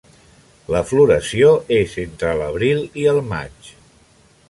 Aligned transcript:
La 0.75 0.81
floració 0.91 1.53
és 1.77 1.95
entre 2.07 2.35
l'Abril 2.43 2.85
i 3.03 3.09
el 3.15 3.25
Maig. 3.33 3.73